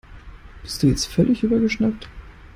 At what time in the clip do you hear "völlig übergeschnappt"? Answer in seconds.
1.05-2.09